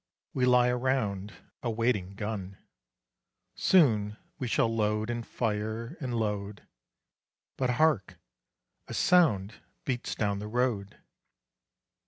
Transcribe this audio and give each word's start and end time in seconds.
We 0.33 0.45
lie 0.45 0.69
around 0.69 1.31
a 1.61 1.69
waiting 1.69 2.15
gun; 2.15 2.57
Soon 3.53 4.17
we 4.39 4.47
shall 4.47 4.75
load 4.75 5.11
and 5.11 5.23
fire 5.23 5.95
and 6.01 6.15
load. 6.15 6.65
But, 7.55 7.69
hark! 7.77 8.17
a 8.87 8.95
sound 8.95 9.61
beats 9.85 10.15
down 10.15 10.39
the 10.39 10.47
road. 10.47 10.97